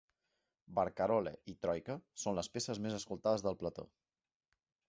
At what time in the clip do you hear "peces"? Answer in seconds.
2.57-2.81